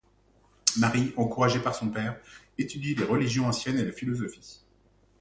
[0.77, 2.19] Marie, encouragée par son père,
[2.57, 4.61] étudie les religions anciennes et la philosophie.